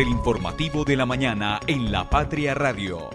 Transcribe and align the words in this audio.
del 0.00 0.08
informativo 0.08 0.82
de 0.82 0.96
la 0.96 1.04
mañana 1.04 1.60
en 1.66 1.92
La 1.92 2.08
Patria 2.08 2.54
Radio. 2.54 3.10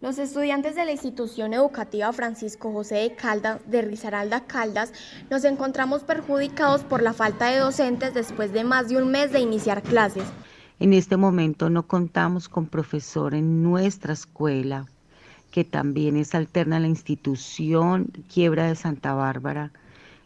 Los 0.00 0.18
estudiantes 0.18 0.76
de 0.76 0.84
la 0.84 0.92
institución 0.92 1.52
educativa 1.54 2.12
Francisco 2.12 2.70
José 2.70 2.94
de 2.94 3.16
Caldas 3.16 3.60
de 3.68 3.82
Risaralda 3.82 4.44
Caldas 4.44 4.92
nos 5.28 5.42
encontramos 5.42 6.04
perjudicados 6.04 6.84
por 6.84 7.02
la 7.02 7.14
falta 7.14 7.50
de 7.50 7.58
docentes 7.58 8.14
después 8.14 8.52
de 8.52 8.62
más 8.62 8.90
de 8.90 8.98
un 8.98 9.10
mes 9.10 9.32
de 9.32 9.40
iniciar 9.40 9.82
clases. 9.82 10.22
En 10.78 10.92
este 10.92 11.16
momento 11.16 11.68
no 11.68 11.84
contamos 11.84 12.48
con 12.48 12.66
profesor 12.66 13.34
en 13.34 13.60
nuestra 13.64 14.12
escuela, 14.12 14.86
que 15.50 15.64
también 15.64 16.16
es 16.16 16.32
alterna 16.36 16.76
a 16.76 16.80
la 16.80 16.86
institución 16.86 18.06
Quiebra 18.32 18.68
de 18.68 18.76
Santa 18.76 19.14
Bárbara. 19.14 19.72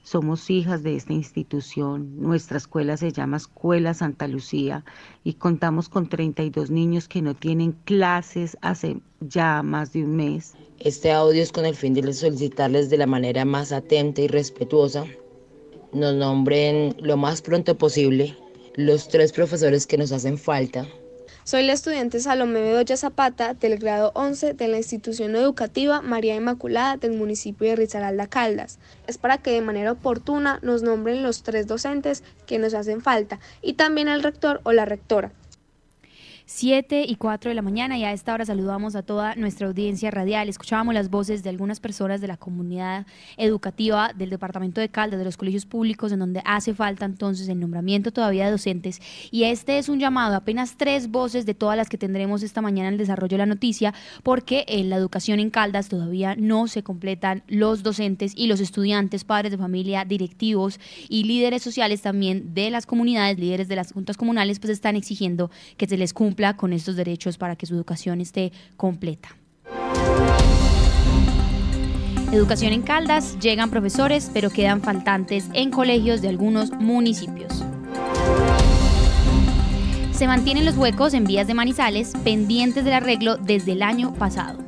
Somos 0.04 0.48
hijas 0.50 0.84
de 0.84 0.94
esta 0.94 1.12
institución. 1.12 2.20
Nuestra 2.20 2.58
escuela 2.58 2.96
se 2.96 3.10
llama 3.10 3.38
Escuela 3.38 3.92
Santa 3.92 4.28
Lucía 4.28 4.84
y 5.24 5.34
contamos 5.34 5.88
con 5.88 6.08
32 6.08 6.70
niños 6.70 7.08
que 7.08 7.22
no 7.22 7.34
tienen 7.34 7.72
clases 7.84 8.56
hace 8.60 8.98
ya 9.20 9.64
más 9.64 9.92
de 9.92 10.04
un 10.04 10.14
mes. 10.14 10.54
Este 10.78 11.10
audio 11.10 11.42
es 11.42 11.50
con 11.50 11.66
el 11.66 11.74
fin 11.74 11.94
de 11.94 12.12
solicitarles 12.12 12.88
de 12.88 12.98
la 12.98 13.06
manera 13.06 13.44
más 13.44 13.72
atenta 13.72 14.22
y 14.22 14.28
respetuosa 14.28 15.04
nos 15.94 16.14
nombren 16.14 16.96
lo 17.00 17.16
más 17.16 17.40
pronto 17.40 17.78
posible 17.78 18.36
los 18.74 19.08
tres 19.08 19.32
profesores 19.32 19.86
que 19.86 19.96
nos 19.96 20.10
hacen 20.10 20.36
falta 20.36 20.86
soy 21.44 21.62
la 21.62 21.74
estudiante 21.74 22.20
Salomé 22.20 22.62
Bedoya 22.62 22.96
Zapata 22.96 23.52
del 23.52 23.78
grado 23.78 24.12
11 24.14 24.54
de 24.54 24.66
la 24.66 24.78
institución 24.78 25.36
educativa 25.36 26.00
María 26.00 26.34
Inmaculada 26.34 26.96
del 26.96 27.12
municipio 27.12 27.68
de 27.68 27.76
Risaralda 27.76 28.26
Caldas. 28.26 28.78
Es 29.06 29.18
para 29.18 29.36
que 29.36 29.50
de 29.50 29.60
manera 29.60 29.92
oportuna 29.92 30.58
nos 30.62 30.82
nombren 30.82 31.22
los 31.22 31.42
tres 31.42 31.66
docentes 31.66 32.24
que 32.46 32.58
nos 32.58 32.72
hacen 32.72 33.02
falta 33.02 33.40
y 33.60 33.74
también 33.74 34.08
al 34.08 34.22
rector 34.22 34.62
o 34.64 34.72
la 34.72 34.86
rectora. 34.86 35.32
7 36.46 37.06
y 37.08 37.16
4 37.16 37.48
de 37.48 37.54
la 37.54 37.62
mañana 37.62 37.96
y 37.96 38.04
a 38.04 38.12
esta 38.12 38.34
hora 38.34 38.44
saludamos 38.44 38.94
a 38.96 39.02
toda 39.02 39.34
nuestra 39.34 39.66
audiencia 39.66 40.10
radial. 40.10 40.50
Escuchábamos 40.50 40.92
las 40.92 41.08
voces 41.08 41.42
de 41.42 41.48
algunas 41.48 41.80
personas 41.80 42.20
de 42.20 42.28
la 42.28 42.36
comunidad 42.36 43.06
educativa 43.38 44.12
del 44.14 44.28
departamento 44.28 44.78
de 44.78 44.90
Caldas, 44.90 45.18
de 45.18 45.24
los 45.24 45.38
colegios 45.38 45.64
públicos, 45.64 46.12
en 46.12 46.18
donde 46.18 46.42
hace 46.44 46.74
falta 46.74 47.06
entonces 47.06 47.48
el 47.48 47.60
nombramiento 47.60 48.12
todavía 48.12 48.44
de 48.44 48.50
docentes. 48.50 49.00
Y 49.30 49.44
este 49.44 49.78
es 49.78 49.88
un 49.88 49.98
llamado, 49.98 50.36
apenas 50.36 50.76
tres 50.76 51.10
voces 51.10 51.46
de 51.46 51.54
todas 51.54 51.78
las 51.78 51.88
que 51.88 51.96
tendremos 51.96 52.42
esta 52.42 52.60
mañana 52.60 52.88
en 52.88 52.94
el 52.94 52.98
desarrollo 52.98 53.36
de 53.36 53.38
la 53.38 53.46
noticia, 53.46 53.94
porque 54.22 54.66
en 54.68 54.90
la 54.90 54.96
educación 54.96 55.40
en 55.40 55.48
Caldas 55.48 55.88
todavía 55.88 56.36
no 56.36 56.68
se 56.68 56.82
completan 56.82 57.42
los 57.48 57.82
docentes 57.82 58.34
y 58.36 58.48
los 58.48 58.60
estudiantes, 58.60 59.24
padres 59.24 59.50
de 59.50 59.56
familia, 59.56 60.04
directivos 60.04 60.78
y 61.08 61.24
líderes 61.24 61.62
sociales 61.62 62.02
también 62.02 62.52
de 62.52 62.68
las 62.68 62.84
comunidades, 62.84 63.38
líderes 63.38 63.66
de 63.68 63.76
las 63.76 63.92
juntas 63.92 64.18
comunales, 64.18 64.60
pues 64.60 64.70
están 64.70 64.94
exigiendo 64.94 65.50
que 65.78 65.86
se 65.86 65.96
les 65.96 66.12
cumpla 66.12 66.33
con 66.56 66.72
estos 66.72 66.96
derechos 66.96 67.38
para 67.38 67.56
que 67.56 67.66
su 67.66 67.74
educación 67.74 68.20
esté 68.20 68.52
completa. 68.76 69.36
Educación 72.32 72.72
en 72.72 72.82
Caldas, 72.82 73.38
llegan 73.38 73.70
profesores, 73.70 74.30
pero 74.34 74.50
quedan 74.50 74.82
faltantes 74.82 75.48
en 75.52 75.70
colegios 75.70 76.20
de 76.20 76.28
algunos 76.28 76.72
municipios. 76.72 77.64
Se 80.10 80.26
mantienen 80.26 80.64
los 80.64 80.76
huecos 80.76 81.14
en 81.14 81.24
vías 81.24 81.46
de 81.46 81.54
Manizales 81.54 82.12
pendientes 82.24 82.84
del 82.84 82.94
arreglo 82.94 83.36
desde 83.36 83.72
el 83.72 83.82
año 83.82 84.14
pasado. 84.14 84.63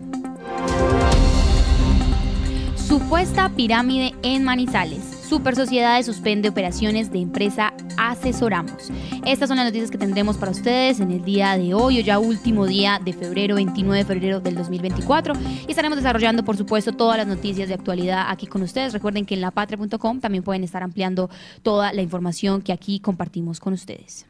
Supuesta 3.06 3.48
pirámide 3.50 4.16
en 4.24 4.42
Manizales. 4.42 4.98
Super 5.28 5.54
Sociedades 5.54 6.06
suspende 6.06 6.48
operaciones 6.48 7.12
de 7.12 7.20
empresa 7.20 7.72
Asesoramos. 7.96 8.90
Estas 9.24 9.48
son 9.48 9.58
las 9.58 9.66
noticias 9.66 9.92
que 9.92 9.96
tendremos 9.96 10.36
para 10.36 10.50
ustedes 10.50 10.98
en 10.98 11.12
el 11.12 11.24
día 11.24 11.56
de 11.56 11.72
hoy, 11.72 12.00
o 12.00 12.02
ya 12.02 12.18
último 12.18 12.66
día 12.66 13.00
de 13.00 13.12
febrero, 13.12 13.54
29 13.54 13.98
de 13.98 14.04
febrero 14.04 14.40
del 14.40 14.56
2024. 14.56 15.34
Y 15.68 15.70
estaremos 15.70 15.98
desarrollando, 15.98 16.44
por 16.44 16.56
supuesto, 16.56 16.94
todas 16.94 17.16
las 17.16 17.28
noticias 17.28 17.68
de 17.68 17.74
actualidad 17.74 18.26
aquí 18.28 18.48
con 18.48 18.62
ustedes. 18.62 18.92
Recuerden 18.92 19.24
que 19.24 19.34
en 19.34 19.40
lapatria.com 19.40 20.18
también 20.18 20.42
pueden 20.42 20.64
estar 20.64 20.82
ampliando 20.82 21.30
toda 21.62 21.92
la 21.92 22.02
información 22.02 22.60
que 22.60 22.72
aquí 22.72 22.98
compartimos 22.98 23.60
con 23.60 23.72
ustedes. 23.72 24.26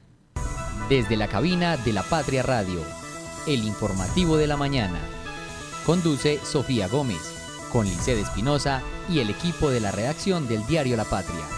Desde 0.90 1.16
la 1.16 1.28
cabina 1.28 1.78
de 1.78 1.94
la 1.94 2.02
Patria 2.02 2.42
Radio, 2.42 2.82
el 3.46 3.64
informativo 3.64 4.36
de 4.36 4.46
la 4.46 4.58
mañana. 4.58 4.98
Conduce 5.86 6.38
Sofía 6.44 6.88
Gómez 6.88 7.35
con 7.76 7.86
Lice 7.86 8.18
Espinosa 8.18 8.80
y 9.06 9.18
el 9.18 9.28
equipo 9.28 9.68
de 9.68 9.80
la 9.80 9.92
redacción 9.92 10.48
del 10.48 10.66
diario 10.66 10.96
La 10.96 11.04
Patria. 11.04 11.55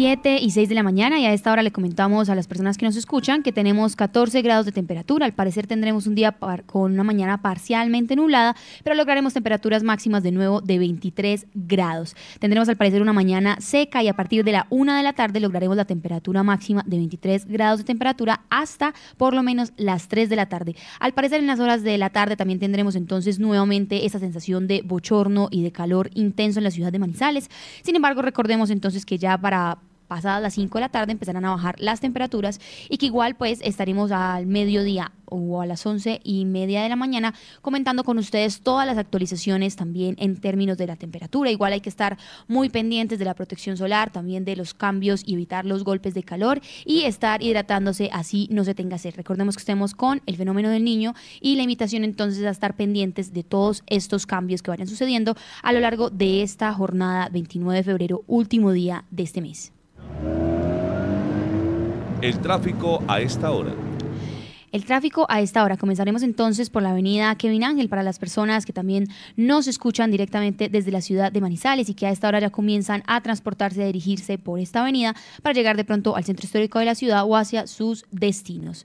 7 0.00 0.38
y 0.40 0.52
6 0.52 0.70
de 0.70 0.74
la 0.74 0.82
mañana 0.82 1.18
y 1.18 1.26
a 1.26 1.34
esta 1.34 1.52
hora 1.52 1.62
le 1.62 1.72
comentamos 1.72 2.30
a 2.30 2.34
las 2.34 2.46
personas 2.46 2.78
que 2.78 2.86
nos 2.86 2.96
escuchan 2.96 3.42
que 3.42 3.52
tenemos 3.52 3.96
14 3.96 4.40
grados 4.40 4.64
de 4.64 4.72
temperatura. 4.72 5.26
Al 5.26 5.34
parecer 5.34 5.66
tendremos 5.66 6.06
un 6.06 6.14
día 6.14 6.34
con 6.64 6.92
una 6.92 7.04
mañana 7.04 7.42
parcialmente 7.42 8.16
nublada, 8.16 8.56
pero 8.82 8.96
lograremos 8.96 9.34
temperaturas 9.34 9.82
máximas 9.82 10.22
de 10.22 10.32
nuevo 10.32 10.62
de 10.62 10.78
23 10.78 11.48
grados. 11.52 12.16
Tendremos 12.38 12.70
al 12.70 12.78
parecer 12.78 13.02
una 13.02 13.12
mañana 13.12 13.58
seca 13.60 14.02
y 14.02 14.08
a 14.08 14.16
partir 14.16 14.42
de 14.42 14.52
la 14.52 14.66
1 14.70 14.94
de 14.94 15.02
la 15.02 15.12
tarde 15.12 15.38
lograremos 15.38 15.76
la 15.76 15.84
temperatura 15.84 16.42
máxima 16.42 16.82
de 16.86 16.96
23 16.96 17.44
grados 17.44 17.80
de 17.80 17.84
temperatura 17.84 18.40
hasta 18.48 18.94
por 19.18 19.34
lo 19.34 19.42
menos 19.42 19.74
las 19.76 20.08
3 20.08 20.30
de 20.30 20.36
la 20.36 20.48
tarde. 20.48 20.76
Al 20.98 21.12
parecer 21.12 21.40
en 21.40 21.46
las 21.46 21.60
horas 21.60 21.82
de 21.82 21.98
la 21.98 22.08
tarde 22.08 22.38
también 22.38 22.58
tendremos 22.58 22.96
entonces 22.96 23.38
nuevamente 23.38 24.06
esa 24.06 24.18
sensación 24.18 24.66
de 24.66 24.80
bochorno 24.80 25.48
y 25.50 25.62
de 25.62 25.72
calor 25.72 26.08
intenso 26.14 26.58
en 26.58 26.64
la 26.64 26.70
ciudad 26.70 26.90
de 26.90 26.98
Manizales. 26.98 27.50
Sin 27.82 27.96
embargo, 27.96 28.22
recordemos 28.22 28.70
entonces 28.70 29.04
que 29.04 29.18
ya 29.18 29.36
para 29.36 29.76
pasadas 30.10 30.42
las 30.42 30.54
5 30.54 30.76
de 30.76 30.80
la 30.80 30.88
tarde 30.88 31.12
empezarán 31.12 31.44
a 31.44 31.50
bajar 31.50 31.76
las 31.78 32.00
temperaturas 32.00 32.60
y 32.88 32.98
que 32.98 33.06
igual 33.06 33.36
pues 33.36 33.60
estaremos 33.62 34.10
al 34.10 34.46
mediodía 34.46 35.12
o 35.30 35.60
a 35.60 35.66
las 35.66 35.86
11 35.86 36.20
y 36.24 36.44
media 36.46 36.82
de 36.82 36.88
la 36.88 36.96
mañana 36.96 37.32
comentando 37.62 38.02
con 38.02 38.18
ustedes 38.18 38.60
todas 38.62 38.88
las 38.88 38.98
actualizaciones 38.98 39.76
también 39.76 40.16
en 40.18 40.40
términos 40.40 40.76
de 40.78 40.88
la 40.88 40.96
temperatura. 40.96 41.52
Igual 41.52 41.74
hay 41.74 41.80
que 41.80 41.88
estar 41.88 42.18
muy 42.48 42.70
pendientes 42.70 43.20
de 43.20 43.24
la 43.24 43.34
protección 43.34 43.76
solar, 43.76 44.10
también 44.10 44.44
de 44.44 44.56
los 44.56 44.74
cambios 44.74 45.22
y 45.24 45.34
evitar 45.34 45.64
los 45.64 45.84
golpes 45.84 46.12
de 46.12 46.24
calor 46.24 46.60
y 46.84 47.02
estar 47.02 47.40
hidratándose 47.40 48.10
así 48.12 48.48
no 48.50 48.64
se 48.64 48.74
tenga 48.74 48.98
sed. 48.98 49.14
Recordemos 49.14 49.54
que 49.54 49.60
estemos 49.60 49.94
con 49.94 50.22
el 50.26 50.36
fenómeno 50.36 50.70
del 50.70 50.82
niño 50.82 51.14
y 51.40 51.54
la 51.54 51.62
invitación 51.62 52.02
entonces 52.02 52.44
a 52.44 52.50
estar 52.50 52.74
pendientes 52.74 53.32
de 53.32 53.44
todos 53.44 53.84
estos 53.86 54.26
cambios 54.26 54.60
que 54.62 54.72
vayan 54.72 54.88
sucediendo 54.88 55.36
a 55.62 55.72
lo 55.72 55.78
largo 55.78 56.10
de 56.10 56.42
esta 56.42 56.72
jornada 56.74 57.28
29 57.28 57.78
de 57.78 57.84
febrero, 57.84 58.24
último 58.26 58.72
día 58.72 59.04
de 59.12 59.22
este 59.22 59.40
mes. 59.40 59.72
El 62.22 62.38
tráfico 62.40 63.02
a 63.08 63.22
esta 63.22 63.50
hora. 63.50 63.72
El 64.72 64.84
tráfico 64.84 65.24
a 65.30 65.40
esta 65.40 65.64
hora. 65.64 65.78
Comenzaremos 65.78 66.22
entonces 66.22 66.68
por 66.68 66.82
la 66.82 66.90
avenida 66.90 67.34
Kevin 67.36 67.64
Ángel 67.64 67.88
para 67.88 68.02
las 68.02 68.18
personas 68.18 68.66
que 68.66 68.74
también 68.74 69.08
nos 69.36 69.66
escuchan 69.66 70.10
directamente 70.10 70.68
desde 70.68 70.90
la 70.90 71.00
ciudad 71.00 71.32
de 71.32 71.40
Manizales 71.40 71.88
y 71.88 71.94
que 71.94 72.06
a 72.06 72.10
esta 72.10 72.28
hora 72.28 72.38
ya 72.38 72.50
comienzan 72.50 73.02
a 73.06 73.22
transportarse, 73.22 73.82
a 73.82 73.86
dirigirse 73.86 74.36
por 74.36 74.60
esta 74.60 74.82
avenida 74.82 75.16
para 75.42 75.54
llegar 75.54 75.78
de 75.78 75.84
pronto 75.84 76.14
al 76.14 76.24
centro 76.24 76.44
histórico 76.44 76.78
de 76.78 76.84
la 76.84 76.94
ciudad 76.94 77.24
o 77.24 77.36
hacia 77.36 77.66
sus 77.66 78.04
destinos. 78.10 78.84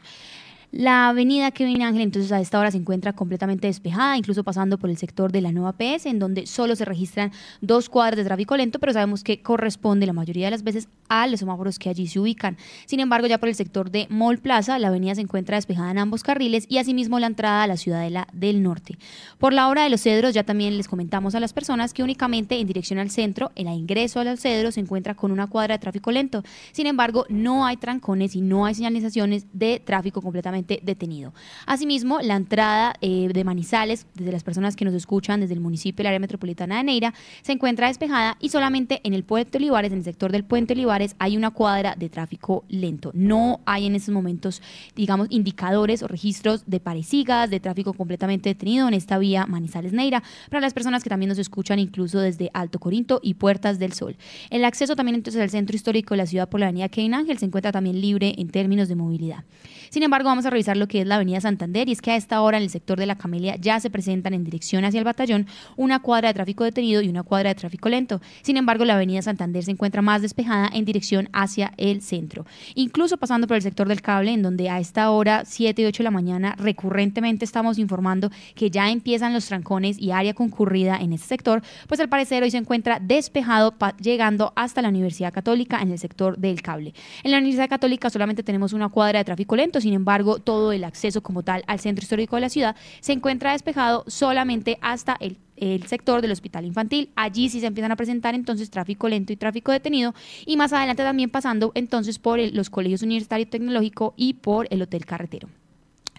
La 0.77 1.07
avenida 1.07 1.51
Kevin 1.51 1.83
Ángel 1.83 2.01
entonces 2.01 2.33
a 2.33 2.41
esta 2.41 2.59
hora 2.59 2.69
se 2.69 2.75
encuentra 2.75 3.13
completamente 3.13 3.67
despejada, 3.67 4.17
incluso 4.17 4.43
pasando 4.43 4.77
por 4.77 4.89
el 4.89 4.97
sector 4.97 5.31
de 5.31 5.39
la 5.39 5.53
nueva 5.53 5.71
PS, 5.71 6.05
en 6.07 6.19
donde 6.19 6.47
solo 6.47 6.75
se 6.75 6.83
registran 6.83 7.31
dos 7.61 7.87
cuadras 7.87 8.17
de 8.17 8.25
tráfico 8.25 8.57
lento, 8.57 8.77
pero 8.79 8.91
sabemos 8.91 9.23
que 9.23 9.41
corresponde 9.41 10.05
la 10.05 10.11
mayoría 10.11 10.47
de 10.47 10.51
las 10.51 10.63
veces 10.63 10.89
a 11.07 11.27
los 11.27 11.39
semáforos 11.39 11.79
que 11.79 11.87
allí 11.87 12.07
se 12.07 12.19
ubican. 12.19 12.57
Sin 12.87 12.99
embargo, 12.99 13.25
ya 13.25 13.37
por 13.37 13.47
el 13.47 13.55
sector 13.55 13.89
de 13.89 14.07
Mall 14.09 14.39
Plaza, 14.39 14.77
la 14.77 14.89
avenida 14.89 15.15
se 15.15 15.21
encuentra 15.21 15.55
despejada 15.55 15.91
en 15.91 15.97
ambos 15.97 16.23
carriles 16.23 16.65
y 16.67 16.77
asimismo 16.77 17.19
la 17.19 17.27
entrada 17.27 17.63
a 17.63 17.67
la 17.67 17.77
Ciudadela 17.77 18.27
del 18.33 18.61
Norte. 18.61 18.97
Por 19.37 19.53
la 19.53 19.69
hora 19.69 19.83
de 19.83 19.89
los 19.89 20.01
cedros, 20.01 20.33
ya 20.33 20.43
también 20.43 20.75
les 20.75 20.89
comentamos 20.89 21.35
a 21.35 21.39
las 21.39 21.53
personas 21.53 21.93
que 21.93 22.03
únicamente 22.03 22.59
en 22.59 22.67
dirección 22.67 22.99
al 22.99 23.11
centro, 23.11 23.53
el 23.55 23.67
ingreso 23.67 24.19
a 24.19 24.25
los 24.25 24.41
cedros 24.41 24.73
se 24.73 24.81
encuentra 24.81 25.15
con 25.15 25.31
una 25.31 25.47
cuadra 25.47 25.75
de 25.75 25.79
tráfico 25.79 26.11
lento. 26.11 26.43
Sin 26.73 26.85
embargo, 26.85 27.25
no 27.29 27.65
hay 27.65 27.77
trancones 27.77 28.35
y 28.35 28.41
no 28.41 28.65
hay 28.65 28.75
señalizaciones 28.75 29.45
de 29.53 29.79
tráfico 29.79 30.21
completamente 30.21 30.64
detenido. 30.65 31.33
Asimismo, 31.65 32.19
la 32.21 32.35
entrada 32.35 32.95
eh, 33.01 33.29
de 33.31 33.43
Manizales, 33.43 34.07
desde 34.13 34.31
las 34.31 34.43
personas 34.43 34.75
que 34.75 34.85
nos 34.85 34.93
escuchan 34.93 35.39
desde 35.39 35.53
el 35.53 35.59
municipio 35.59 36.03
del 36.03 36.07
área 36.07 36.19
metropolitana 36.19 36.77
de 36.77 36.83
Neira, 36.83 37.13
se 37.41 37.51
encuentra 37.51 37.87
despejada 37.87 38.37
y 38.39 38.49
solamente 38.49 39.01
en 39.03 39.13
el 39.13 39.23
puente 39.23 39.57
Olivares, 39.57 39.91
en 39.91 39.99
el 39.99 40.03
sector 40.03 40.31
del 40.31 40.43
puente 40.43 40.73
Olivares, 40.73 41.15
hay 41.19 41.37
una 41.37 41.51
cuadra 41.51 41.95
de 41.97 42.09
tráfico 42.09 42.63
lento. 42.67 43.11
No 43.13 43.61
hay 43.65 43.85
en 43.85 43.95
estos 43.95 44.13
momentos, 44.13 44.61
digamos, 44.95 45.27
indicadores 45.29 46.03
o 46.03 46.07
registros 46.07 46.63
de 46.65 46.79
parecigas, 46.79 47.49
de 47.49 47.59
tráfico 47.59 47.93
completamente 47.93 48.49
detenido 48.49 48.87
en 48.87 48.93
esta 48.93 49.17
vía 49.17 49.45
Manizales-Neira, 49.45 50.23
para 50.49 50.61
las 50.61 50.73
personas 50.73 51.03
que 51.03 51.09
también 51.09 51.29
nos 51.29 51.37
escuchan 51.37 51.79
incluso 51.79 52.19
desde 52.19 52.51
Alto 52.53 52.79
Corinto 52.79 53.19
y 53.23 53.35
Puertas 53.35 53.79
del 53.79 53.93
Sol. 53.93 54.17
El 54.49 54.65
acceso 54.65 54.95
también 54.95 55.15
entonces 55.15 55.41
al 55.41 55.49
centro 55.49 55.75
histórico 55.75 56.13
de 56.13 56.17
la 56.17 56.25
ciudad 56.25 56.49
por 56.49 56.59
la 56.59 56.67
avenida 56.67 56.89
Ángel 57.13 57.37
se 57.37 57.45
encuentra 57.45 57.71
también 57.71 57.99
libre 57.99 58.35
en 58.37 58.49
términos 58.49 58.87
de 58.87 58.95
movilidad. 58.95 59.43
Sin 59.89 60.03
embargo, 60.03 60.29
vamos 60.29 60.44
a 60.45 60.49
revisar 60.49 60.77
lo 60.77 60.87
que 60.87 61.01
es 61.01 61.07
la 61.07 61.15
avenida 61.15 61.41
Santander 61.41 61.89
y 61.89 61.91
es 61.91 62.01
que 62.01 62.11
a 62.11 62.15
esta 62.15 62.41
hora 62.41 62.57
en 62.57 62.63
el 62.63 62.69
sector 62.69 62.99
de 62.99 63.05
la 63.05 63.15
Camelia 63.17 63.55
ya 63.57 63.79
se 63.79 63.89
presentan 63.89 64.33
en 64.33 64.43
dirección 64.43 64.85
hacia 64.85 64.99
el 64.99 65.03
batallón 65.03 65.47
una 65.75 65.99
cuadra 65.99 66.29
de 66.29 66.33
tráfico 66.33 66.63
detenido 66.63 67.01
y 67.01 67.09
una 67.09 67.23
cuadra 67.23 67.49
de 67.49 67.55
tráfico 67.55 67.89
lento. 67.89 68.21
Sin 68.41 68.57
embargo, 68.57 68.85
la 68.85 68.95
avenida 68.95 69.21
Santander 69.21 69.63
se 69.63 69.71
encuentra 69.71 70.01
más 70.01 70.21
despejada 70.21 70.69
en 70.73 70.85
dirección 70.85 71.29
hacia 71.33 71.73
el 71.77 72.01
centro. 72.01 72.45
Incluso 72.75 73.17
pasando 73.17 73.47
por 73.47 73.55
el 73.55 73.61
sector 73.61 73.87
del 73.87 74.01
cable, 74.01 74.33
en 74.33 74.41
donde 74.41 74.69
a 74.69 74.79
esta 74.79 75.09
hora, 75.11 75.43
7 75.45 75.81
y 75.81 75.85
8 75.85 75.97
de 75.97 76.03
la 76.03 76.11
mañana, 76.11 76.55
recurrentemente 76.57 77.45
estamos 77.45 77.77
informando 77.77 78.29
que 78.55 78.69
ya 78.69 78.89
empiezan 78.89 79.33
los 79.33 79.45
trancones 79.45 79.99
y 79.99 80.11
área 80.11 80.33
concurrida 80.33 80.97
en 80.97 81.13
este 81.13 81.27
sector, 81.27 81.61
pues 81.87 81.99
al 81.99 82.09
parecer 82.09 82.43
hoy 82.43 82.51
se 82.51 82.57
encuentra 82.57 82.99
despejado 82.99 83.75
llegando 83.99 84.53
hasta 84.55 84.81
la 84.81 84.89
Universidad 84.89 85.33
Católica 85.33 85.81
en 85.81 85.91
el 85.91 85.99
sector 85.99 86.37
del 86.37 86.61
cable. 86.61 86.93
En 87.23 87.31
la 87.31 87.37
Universidad 87.37 87.69
Católica 87.69 88.09
solamente 88.09 88.43
tenemos 88.43 88.73
una 88.73 88.89
cuadra 88.89 89.19
de 89.19 89.25
tráfico 89.25 89.55
lento, 89.55 89.81
sin 89.81 89.93
embargo, 89.93 90.34
todo 90.39 90.71
el 90.71 90.83
acceso 90.83 91.21
como 91.21 91.43
tal 91.43 91.63
al 91.67 91.79
centro 91.79 92.03
histórico 92.03 92.35
de 92.35 92.41
la 92.41 92.49
ciudad 92.49 92.75
se 92.99 93.13
encuentra 93.13 93.51
despejado 93.51 94.03
solamente 94.07 94.77
hasta 94.81 95.15
el 95.19 95.37
el 95.57 95.87
sector 95.87 96.21
del 96.21 96.31
hospital 96.31 96.65
infantil. 96.65 97.11
Allí 97.15 97.49
sí 97.49 97.59
se 97.59 97.67
empiezan 97.67 97.91
a 97.91 97.95
presentar 97.95 98.35
entonces 98.35 98.69
tráfico 98.69 99.07
lento 99.09 99.33
y 99.33 99.37
tráfico 99.37 99.71
detenido 99.71 100.13
y 100.45 100.57
más 100.57 100.73
adelante 100.73 101.03
también 101.03 101.29
pasando 101.29 101.71
entonces 101.75 102.19
por 102.19 102.39
los 102.39 102.69
colegios 102.69 103.03
universitario 103.03 103.47
tecnológico 103.47 104.13
y 104.17 104.33
por 104.35 104.67
el 104.69 104.81
hotel 104.81 105.05
carretero. 105.05 105.47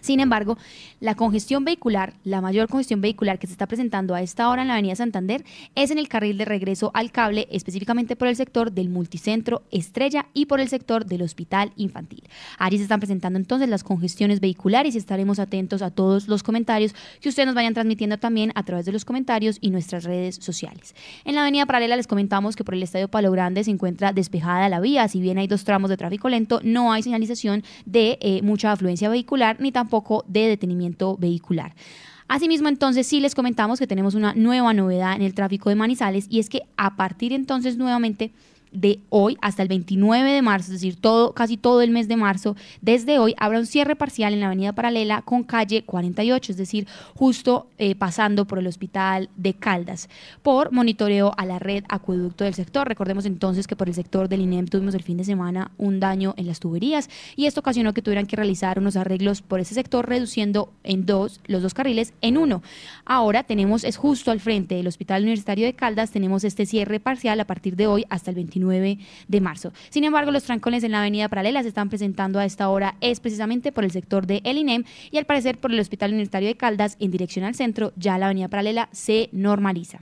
Sin 0.07 0.21
embargo, 0.21 0.57
la 1.01 1.15
congestión 1.15 1.65
vehicular, 1.65 2.13
la 2.23 2.39
mayor 2.39 2.69
congestión 2.69 3.01
vehicular 3.01 3.39
que 3.39 3.47
se 3.47 3.51
está 3.51 3.67
presentando 3.67 4.15
a 4.15 4.21
esta 4.21 4.47
hora 4.47 4.61
en 4.61 4.69
la 4.69 4.75
Avenida 4.75 4.95
Santander 4.95 5.43
es 5.75 5.91
en 5.91 5.97
el 5.97 6.07
carril 6.07 6.37
de 6.37 6.45
regreso 6.45 6.91
al 6.93 7.11
cable, 7.11 7.45
específicamente 7.51 8.15
por 8.15 8.29
el 8.29 8.37
sector 8.37 8.71
del 8.71 8.87
multicentro 8.87 9.63
Estrella 9.69 10.27
y 10.33 10.45
por 10.45 10.61
el 10.61 10.69
sector 10.69 11.05
del 11.05 11.23
Hospital 11.23 11.73
Infantil. 11.75 12.23
Allí 12.57 12.77
se 12.77 12.83
están 12.83 13.01
presentando 13.01 13.37
entonces 13.37 13.67
las 13.67 13.83
congestiones 13.83 14.39
vehiculares 14.39 14.95
y 14.95 14.97
estaremos 14.97 15.39
atentos 15.39 15.81
a 15.81 15.91
todos 15.91 16.29
los 16.29 16.41
comentarios 16.41 16.95
que 17.19 17.27
ustedes 17.27 17.47
nos 17.47 17.55
vayan 17.55 17.73
transmitiendo 17.73 18.17
también 18.17 18.53
a 18.55 18.63
través 18.63 18.85
de 18.85 18.93
los 18.93 19.03
comentarios 19.03 19.57
y 19.59 19.71
nuestras 19.71 20.05
redes 20.05 20.35
sociales. 20.35 20.95
En 21.25 21.35
la 21.35 21.41
Avenida 21.41 21.65
Paralela 21.65 21.97
les 21.97 22.07
comentamos 22.07 22.55
que 22.55 22.63
por 22.63 22.75
el 22.75 22.83
Estadio 22.83 23.09
Palo 23.09 23.29
Grande 23.29 23.61
se 23.65 23.71
encuentra 23.71 24.13
despejada 24.13 24.69
la 24.69 24.79
vía, 24.79 25.05
si 25.09 25.19
bien 25.19 25.37
hay 25.37 25.47
dos 25.47 25.65
tramos 25.65 25.89
de 25.89 25.97
tráfico 25.97 26.29
lento, 26.29 26.61
no 26.63 26.93
hay 26.93 27.03
señalización 27.03 27.65
de 27.85 28.17
eh, 28.21 28.41
mucha 28.41 28.71
afluencia 28.71 29.09
vehicular 29.09 29.57
ni 29.59 29.73
tampoco 29.73 29.96
poco 29.97 30.23
de 30.27 30.47
detenimiento 30.47 31.17
vehicular. 31.17 31.73
Asimismo, 32.27 32.67
entonces 32.67 33.07
sí 33.07 33.19
les 33.19 33.33
comentamos 33.33 33.79
que 33.79 33.87
tenemos 33.87 34.13
una 34.13 34.33
nueva 34.35 34.73
novedad 34.73 35.15
en 35.15 35.21
el 35.23 35.33
tráfico 35.33 35.69
de 35.69 35.75
Manizales 35.75 36.27
y 36.29 36.39
es 36.39 36.49
que 36.49 36.61
a 36.75 36.95
partir 36.95 37.33
entonces 37.33 37.77
nuevamente 37.77 38.31
de 38.71 38.99
hoy 39.09 39.37
hasta 39.41 39.61
el 39.61 39.67
29 39.67 40.31
de 40.31 40.41
marzo, 40.41 40.67
es 40.67 40.81
decir, 40.81 40.99
todo, 40.99 41.33
casi 41.33 41.57
todo 41.57 41.81
el 41.81 41.91
mes 41.91 42.07
de 42.07 42.17
marzo, 42.17 42.55
desde 42.81 43.19
hoy 43.19 43.33
habrá 43.37 43.59
un 43.59 43.65
cierre 43.65 43.95
parcial 43.95 44.33
en 44.33 44.41
la 44.41 44.47
avenida 44.47 44.73
paralela 44.73 45.21
con 45.21 45.43
calle 45.43 45.83
48, 45.83 46.51
es 46.51 46.57
decir, 46.57 46.87
justo 47.15 47.67
eh, 47.77 47.95
pasando 47.95 48.45
por 48.45 48.59
el 48.59 48.67
hospital 48.67 49.29
de 49.35 49.53
Caldas, 49.53 50.09
por 50.41 50.71
monitoreo 50.71 51.31
a 51.37 51.45
la 51.45 51.59
red 51.59 51.83
acueducto 51.89 52.43
del 52.43 52.53
sector. 52.53 52.87
Recordemos 52.87 53.25
entonces 53.25 53.67
que 53.67 53.75
por 53.75 53.87
el 53.87 53.95
sector 53.95 54.29
del 54.29 54.41
INEM 54.41 54.67
tuvimos 54.67 54.95
el 54.95 55.03
fin 55.03 55.17
de 55.17 55.23
semana 55.23 55.71
un 55.77 55.99
daño 55.99 56.33
en 56.37 56.47
las 56.47 56.59
tuberías 56.59 57.09
y 57.35 57.45
esto 57.45 57.61
ocasionó 57.61 57.93
que 57.93 58.01
tuvieran 58.01 58.25
que 58.25 58.35
realizar 58.35 58.79
unos 58.79 58.95
arreglos 58.95 59.41
por 59.41 59.59
ese 59.59 59.73
sector, 59.73 60.07
reduciendo 60.07 60.71
en 60.83 61.05
dos 61.05 61.41
los 61.47 61.61
dos 61.61 61.73
carriles 61.73 62.13
en 62.21 62.37
uno. 62.37 62.61
Ahora 63.05 63.43
tenemos, 63.43 63.83
es 63.83 63.97
justo 63.97 64.31
al 64.31 64.39
frente 64.39 64.75
del 64.75 64.87
Hospital 64.87 65.23
Universitario 65.23 65.65
de 65.65 65.73
Caldas, 65.73 66.11
tenemos 66.11 66.43
este 66.43 66.65
cierre 66.65 66.99
parcial 66.99 67.39
a 67.39 67.45
partir 67.45 67.75
de 67.75 67.87
hoy 67.87 68.05
hasta 68.09 68.31
el 68.31 68.35
29 68.35 68.56
de 68.59 69.41
marzo. 69.41 69.73
Sin 69.89 70.03
embargo, 70.03 70.31
los 70.31 70.43
trancones 70.43 70.83
en 70.83 70.91
la 70.91 70.99
avenida 70.99 71.29
paralela 71.29 71.61
se 71.61 71.69
están 71.69 71.89
presentando 71.89 72.39
a 72.39 72.45
esta 72.45 72.69
hora 72.69 72.95
es 73.01 73.19
precisamente 73.19 73.71
por 73.71 73.83
el 73.83 73.91
sector 73.91 74.27
de 74.27 74.41
El 74.43 74.57
INEM 74.57 74.83
y 75.11 75.17
al 75.17 75.25
parecer 75.25 75.57
por 75.59 75.71
el 75.71 75.79
Hospital 75.79 76.11
Universitario 76.11 76.47
de 76.47 76.57
Caldas 76.57 76.97
en 76.99 77.11
dirección 77.11 77.45
al 77.45 77.55
centro, 77.55 77.93
ya 77.95 78.17
la 78.17 78.25
avenida 78.25 78.47
paralela 78.47 78.89
se 78.91 79.29
normaliza. 79.31 79.99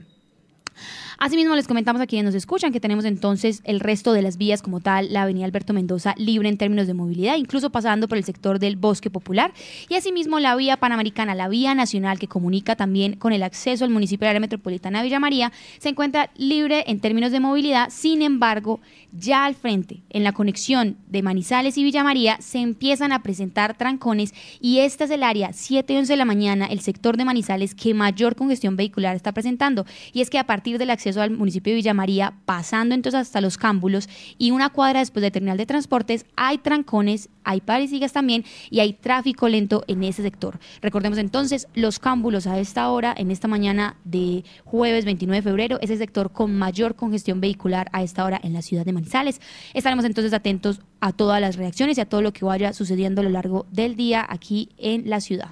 Asimismo, 1.18 1.54
les 1.54 1.66
comentamos 1.66 2.02
a 2.02 2.06
quienes 2.06 2.26
nos 2.26 2.34
escuchan 2.34 2.72
que 2.72 2.80
tenemos 2.80 3.06
entonces 3.06 3.62
el 3.64 3.80
resto 3.80 4.12
de 4.12 4.20
las 4.20 4.36
vías 4.36 4.60
como 4.60 4.80
tal, 4.80 5.10
la 5.14 5.22
avenida 5.22 5.46
Alberto 5.46 5.72
Mendoza 5.72 6.14
libre 6.18 6.50
en 6.50 6.58
términos 6.58 6.86
de 6.86 6.92
movilidad, 6.92 7.36
incluso 7.36 7.70
pasando 7.70 8.06
por 8.06 8.18
el 8.18 8.24
sector 8.24 8.58
del 8.58 8.76
bosque 8.76 9.08
popular, 9.08 9.54
y 9.88 9.94
asimismo 9.94 10.40
la 10.40 10.54
vía 10.56 10.76
panamericana, 10.76 11.34
la 11.34 11.48
vía 11.48 11.74
nacional 11.74 12.18
que 12.18 12.28
comunica 12.28 12.76
también 12.76 13.16
con 13.16 13.32
el 13.32 13.42
acceso 13.44 13.86
al 13.86 13.90
municipio 13.90 14.28
de 14.28 14.34
la 14.34 14.40
metropolitana 14.40 14.98
de 14.98 15.04
Villa 15.04 15.18
María, 15.18 15.52
se 15.78 15.88
encuentra 15.88 16.30
libre 16.36 16.84
en 16.86 17.00
términos 17.00 17.32
de 17.32 17.40
movilidad, 17.40 17.88
sin 17.88 18.20
embargo, 18.20 18.80
ya 19.12 19.46
al 19.46 19.54
frente, 19.54 20.02
en 20.10 20.22
la 20.22 20.32
conexión 20.32 20.98
de 21.08 21.22
Manizales 21.22 21.78
y 21.78 21.82
Villa 21.82 22.04
María, 22.04 22.36
se 22.42 22.58
empiezan 22.58 23.12
a 23.12 23.22
presentar 23.22 23.74
trancones 23.74 24.34
y 24.60 24.80
este 24.80 25.04
es 25.04 25.10
el 25.10 25.22
área 25.22 25.54
7 25.54 25.94
y 25.94 25.96
11 25.96 26.12
de 26.12 26.16
la 26.18 26.26
mañana, 26.26 26.66
el 26.66 26.80
sector 26.80 27.16
de 27.16 27.24
Manizales 27.24 27.74
que 27.74 27.94
mayor 27.94 28.36
congestión 28.36 28.76
vehicular 28.76 29.16
está 29.16 29.32
presentando, 29.32 29.86
y 30.12 30.20
es 30.20 30.28
que 30.28 30.38
a 30.38 30.44
partir 30.44 30.76
del 30.76 30.90
acceso 30.90 31.05
acceso 31.06 31.22
al 31.22 31.30
municipio 31.30 31.70
de 31.70 31.76
Villa 31.76 31.94
María, 31.94 32.34
pasando 32.44 32.94
entonces 32.94 33.20
hasta 33.20 33.40
los 33.40 33.56
cámbulos 33.56 34.08
y 34.38 34.50
una 34.50 34.70
cuadra 34.70 35.00
después 35.00 35.22
del 35.22 35.30
terminal 35.30 35.56
de 35.56 35.66
transportes, 35.66 36.26
hay 36.34 36.58
trancones, 36.58 37.28
hay 37.44 37.60
parisigas 37.60 38.12
también 38.12 38.44
y 38.70 38.80
hay 38.80 38.92
tráfico 38.94 39.48
lento 39.48 39.84
en 39.86 40.02
ese 40.02 40.22
sector. 40.22 40.58
Recordemos 40.82 41.18
entonces, 41.18 41.68
los 41.74 42.00
cámbulos 42.00 42.48
a 42.48 42.58
esta 42.58 42.88
hora, 42.90 43.14
en 43.16 43.30
esta 43.30 43.46
mañana 43.46 43.96
de 44.04 44.44
jueves 44.64 45.04
29 45.04 45.36
de 45.36 45.42
febrero, 45.42 45.78
es 45.80 45.90
el 45.90 45.98
sector 45.98 46.32
con 46.32 46.56
mayor 46.56 46.96
congestión 46.96 47.40
vehicular 47.40 47.88
a 47.92 48.02
esta 48.02 48.24
hora 48.24 48.40
en 48.42 48.52
la 48.52 48.62
ciudad 48.62 48.84
de 48.84 48.92
Manizales. 48.92 49.40
Estaremos 49.74 50.04
entonces 50.04 50.32
atentos 50.32 50.80
a 51.00 51.12
todas 51.12 51.40
las 51.40 51.56
reacciones 51.56 51.98
y 51.98 52.00
a 52.00 52.08
todo 52.08 52.22
lo 52.22 52.32
que 52.32 52.44
vaya 52.44 52.72
sucediendo 52.72 53.20
a 53.20 53.24
lo 53.24 53.30
largo 53.30 53.66
del 53.70 53.94
día 53.94 54.26
aquí 54.28 54.70
en 54.76 55.08
la 55.08 55.20
ciudad. 55.20 55.50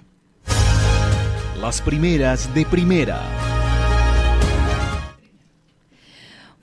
Las 1.60 1.80
primeras 1.80 2.52
de 2.52 2.66
primera. 2.66 3.53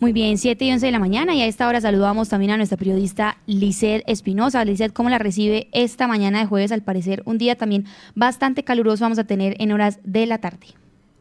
Muy 0.01 0.13
bien, 0.13 0.39
7 0.39 0.65
y 0.65 0.71
11 0.71 0.88
de 0.88 0.92
la 0.92 0.98
mañana 0.98 1.36
y 1.36 1.44
a 1.44 1.45
esta 1.45 1.68
hora 1.68 1.80
saludamos 1.80 2.27
también 2.27 2.50
a 2.50 2.57
nuestra 2.57 2.75
periodista 2.75 3.38
Lizeth 3.45 4.01
Espinosa. 4.07 4.65
Lizeth, 4.65 4.94
¿cómo 4.94 5.12
la 5.12 5.19
recibe 5.19 5.69
esta 5.74 6.07
mañana 6.07 6.39
de 6.39 6.48
jueves? 6.48 6.71
Al 6.71 6.81
parecer 6.81 7.21
un 7.27 7.38
día 7.38 7.56
también 7.56 7.86
bastante 8.15 8.63
caluroso 8.63 9.06
vamos 9.06 9.19
a 9.19 9.25
tener 9.25 9.56
en 9.59 9.71
horas 9.71 10.00
de 10.03 10.25
la 10.25 10.39
tarde. 10.39 10.69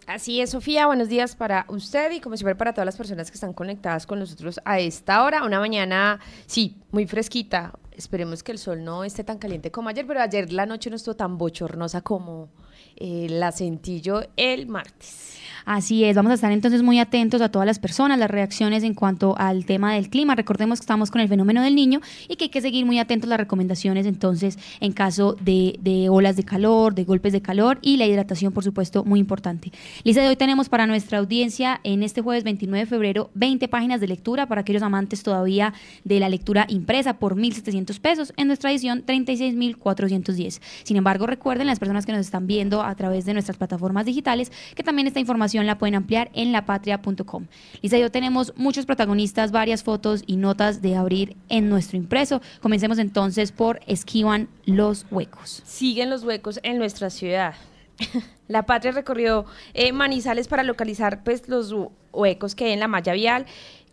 Así 0.07 0.41
es, 0.41 0.49
Sofía. 0.49 0.87
Buenos 0.87 1.11
días 1.11 1.37
para 1.37 1.67
usted 1.69 2.11
y 2.13 2.21
como 2.21 2.39
siempre 2.39 2.55
para 2.55 2.73
todas 2.73 2.87
las 2.87 2.97
personas 2.97 3.31
que 3.31 3.35
están 3.35 3.53
conectadas 3.53 4.07
con 4.07 4.19
nosotros 4.19 4.59
a 4.65 4.81
esta 4.81 5.25
hora. 5.25 5.45
Una 5.45 5.61
mañana, 5.61 6.19
sí, 6.47 6.79
muy 6.91 7.07
fresquita. 7.07 7.79
Esperemos 7.93 8.43
que 8.43 8.53
el 8.53 8.59
sol 8.59 8.83
no 8.83 9.05
esté 9.05 9.25
tan 9.25 9.37
caliente 9.37 9.71
como 9.71 9.91
ayer, 9.91 10.07
pero 10.07 10.23
ayer 10.23 10.55
la 10.55 10.65
noche 10.65 10.89
no 10.89 10.97
estuvo 10.97 11.17
tan 11.17 11.37
bochornosa 11.37 12.01
como 12.01 12.49
eh, 12.97 13.27
la 13.29 13.53
sentí 13.53 14.01
yo 14.01 14.23
el 14.39 14.69
martes. 14.69 15.37
Así 15.65 16.05
es, 16.05 16.17
vamos 16.17 16.31
a 16.31 16.35
estar 16.35 16.53
entonces 16.53 16.83
muy 16.83 16.99
atentos 16.99 17.41
a 17.41 17.51
todas 17.51 17.67
las 17.67 17.79
personas, 17.79 18.19
las 18.19 18.31
reacciones 18.31 18.83
en 18.83 18.95
cuanto 18.95 19.37
al 19.39 19.65
tema 19.65 19.95
del 19.95 20.09
clima. 20.09 20.35
Recordemos 20.35 20.81
que 20.81 20.85
estamos 20.85 21.11
con 21.11 21.21
el 21.21 21.29
fenómeno 21.29 21.63
del 21.63 21.75
niño 21.75 22.01
y 22.29 22.37
que 22.37 22.45
hay 22.45 22.51
que 22.51 22.61
seguir 22.61 22.87
muy 22.87 22.99
atentos 22.99 23.29
las 23.29 23.39
recomendaciones 23.39 24.07
entonces 24.07 24.59
en 24.81 24.93
caso 24.93 25.37
de, 25.41 25.79
de 25.81 26.09
olas 26.09 26.37
de 26.37 26.45
calor, 26.45 26.95
de 26.95 27.05
golpes 27.05 27.33
de 27.33 27.43
calor 27.43 27.79
y 27.83 27.97
la 27.97 28.07
hidratación, 28.07 28.53
por 28.53 28.65
supuesto, 28.65 29.05
muy 29.05 29.21
importante. 29.21 29.73
Lisa, 30.05 30.23
de 30.23 30.29
hoy 30.29 30.37
tenemos 30.37 30.69
para 30.69 30.87
nuestra 30.87 31.19
audiencia 31.19 31.81
en 31.85 32.03
este 32.03 32.23
jueves 32.23 32.45
29 32.45 32.85
de 32.85 32.87
febrero 32.87 33.31
20 33.35 33.69
páginas 33.69 34.01
de 34.01 34.09
lectura 34.09 34.47
para 34.47 34.63
aquellos 34.63 34.83
amantes 34.83 35.23
todavía 35.23 35.75
de 36.05 36.21
la 36.21 36.29
lectura 36.29 36.67
impresa 36.69 37.15
por 37.19 37.37
1.700 37.37 38.01
pesos. 38.01 38.33
En 38.37 38.47
nuestra 38.47 38.71
edición 38.71 39.05
36.410. 39.05 40.61
Sin 40.83 40.97
embargo, 40.97 41.27
recuerden 41.27 41.67
las 41.67 41.79
personas 41.79 42.07
que 42.07 42.13
nos 42.13 42.21
están 42.21 42.47
viendo 42.47 42.83
a 42.83 42.95
través 42.95 43.25
de 43.25 43.33
nuestras 43.33 43.57
plataformas 43.57 44.07
digitales 44.07 44.53
que 44.75 44.83
también 44.83 45.07
esta 45.07 45.21
información 45.21 45.60
la 45.67 45.79
pueden 45.79 45.95
ampliar 45.95 46.31
en 46.35 46.53
lapatria.com. 46.53 47.47
Lisa 47.83 47.99
y 47.99 48.01
yo 48.01 48.11
tenemos 48.11 48.53
muchos 48.57 48.87
protagonistas, 48.87 49.53
varias 49.53 49.83
fotos 49.83 50.23
y 50.27 50.37
notas 50.37 50.83
de 50.83 50.97
abrir 50.97 51.37
en 51.49 51.69
nuestro 51.69 51.97
impreso. 51.97 52.41
Comencemos 52.61 52.99
entonces 52.99 53.53
por 53.53 53.81
Esquivan 53.87 54.49
los 54.65 55.07
huecos. 55.11 55.63
Siguen 55.65 56.11
los 56.11 56.25
huecos 56.25 56.61
en 56.63 56.79
nuestra 56.79 57.11
ciudad. 57.11 57.55
La 58.49 58.67
Patria 58.67 58.93
recorrió 58.93 59.47
eh, 59.75 59.93
Manizales 59.93 60.49
para 60.49 60.63
localizar 60.63 61.23
pues, 61.23 61.49
los 61.49 61.75
huecos 62.13 62.55
que 62.55 62.65
hay 62.65 62.73
en 62.73 62.81
la 62.81 62.89
malla 62.89 63.13
vial 63.13 63.47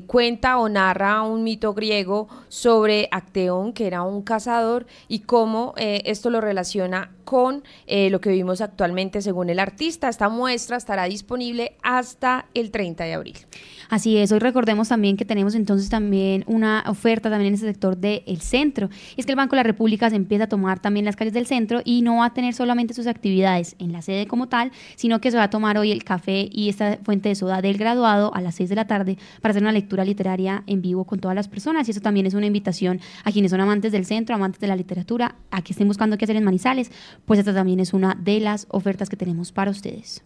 cuenta 0.07 0.59
o 0.59 0.69
narra 0.69 1.23
un 1.23 1.45
mito 1.45 1.75
griego 1.75 2.29
sobre 2.49 3.09
Acteón, 3.11 3.73
que 3.73 3.87
era 3.87 4.03
un 4.03 4.23
cazador, 4.23 4.87
y 5.09 5.21
cómo 5.21 5.75
esto 5.77 6.31
lo 6.31 6.41
relaciona 6.41 7.13
con 7.25 7.63
lo 7.87 8.21
que 8.21 8.31
vivimos 8.31 8.61
actualmente 8.61 9.23
según 9.23 9.51
el 9.51 9.59
artista. 9.59 10.09
Esta 10.09 10.29
muestra 10.29 10.77
estará 10.77 11.05
disponible 11.05 11.77
hasta 11.83 12.47
el 12.55 12.71
30 12.71 13.05
de 13.05 13.15
abril. 13.15 13.37
Así 13.91 14.19
es, 14.19 14.31
hoy 14.33 14.39
recordemos 14.39 14.89
también 14.89 15.17
que 15.17 15.25
tenemos 15.25 15.55
entonces 15.55 15.89
también 15.89 16.45
una 16.47 16.85
oferta 16.89 17.31
también 17.31 17.49
en 17.49 17.55
ese 17.55 17.65
sector 17.65 17.97
del 17.97 18.41
centro. 18.43 18.91
Y 19.17 19.21
es 19.21 19.27
que 19.27 19.33
el 19.33 19.37
Banco 19.37 19.57
de 19.57 19.61
la 19.61 19.63
República 19.63 20.11
se 20.11 20.17
empieza 20.17 20.45
a 20.45 20.49
tomar 20.49 20.79
también 20.79 21.07
las 21.07 21.17
calles 21.17 21.33
del 21.33 21.47
centro 21.47 21.81
y 21.83 22.03
no 22.03 22.17
va 22.17 22.27
a 22.27 22.35
tener 22.35 22.53
solamente 22.53 22.93
sus 22.93 23.07
actividades 23.07 23.77
en 23.79 23.93
la 23.93 24.03
sede 24.03 24.27
como 24.27 24.47
tal, 24.47 24.73
sino 24.97 25.23
que 25.23 25.31
se 25.31 25.39
va 25.39 25.45
a 25.45 25.51
tomar 25.51 25.79
hoy 25.79 25.91
el 25.91 26.05
café 26.05 26.51
y 26.53 26.69
esta 26.69 26.99
fuente 27.03 27.31
de 27.31 27.35
soda 27.35 27.63
del 27.63 27.79
graduado 27.79 28.35
a 28.35 28.43
las 28.43 28.57
6 28.57 28.69
de 28.69 28.77
la 28.77 28.87
tarde 28.87 29.17
para 29.41 29.53
hacer 29.53 29.63
una 29.63 29.73
lectura 29.73 30.05
literaria 30.05 30.65
en 30.67 30.83
vivo 30.83 31.05
con 31.05 31.19
todas 31.19 31.35
las 31.35 31.49
personas. 31.49 31.89
Y 31.89 31.93
eso 31.93 32.03
también 32.03 32.27
es 32.27 32.35
una 32.35 32.45
invitación 32.45 33.01
a 33.25 33.33
quienes 33.33 33.53
son 33.53 33.63
amantes 33.63 33.91
del 33.91 34.05
centro, 34.05 34.35
amantes 34.35 34.61
de 34.61 34.67
la 34.67 34.77
literatura, 34.77 35.37
a 35.51 35.63
que 35.63 35.73
estén 35.73 35.89
buscando 35.89 36.19
qué 36.19 36.27
hacer 36.27 36.37
en 36.37 36.45
Manizales, 36.45 36.93
pues 37.25 37.39
esta 37.39 37.55
también 37.55 37.81
es 37.81 37.95
una 37.95 38.15
de 38.15 38.41
las 38.41 38.67
ofertas 38.69 39.09
que 39.09 39.17
tenemos 39.17 39.51
para 39.51 39.71
ustedes. 39.71 40.23